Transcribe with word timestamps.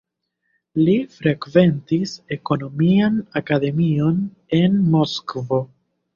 Li 0.85 0.95
frekventis 1.17 2.13
ekonomian 2.37 3.21
akademion 3.43 4.19
en 4.63 4.83
Moskvo. 4.97 5.63